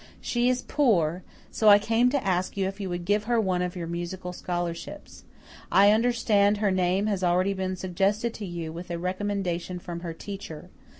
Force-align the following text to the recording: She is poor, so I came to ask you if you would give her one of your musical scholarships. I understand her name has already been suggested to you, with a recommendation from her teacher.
She 0.19 0.49
is 0.49 0.63
poor, 0.63 1.21
so 1.51 1.69
I 1.69 1.77
came 1.77 2.09
to 2.09 2.25
ask 2.25 2.57
you 2.57 2.65
if 2.67 2.79
you 2.79 2.89
would 2.89 3.05
give 3.05 3.25
her 3.25 3.39
one 3.39 3.61
of 3.61 3.75
your 3.75 3.85
musical 3.85 4.33
scholarships. 4.33 5.25
I 5.71 5.91
understand 5.91 6.57
her 6.57 6.71
name 6.71 7.05
has 7.05 7.23
already 7.23 7.53
been 7.53 7.75
suggested 7.75 8.33
to 8.33 8.45
you, 8.47 8.73
with 8.73 8.89
a 8.89 8.97
recommendation 8.97 9.77
from 9.77 9.99
her 9.99 10.13
teacher. 10.15 10.71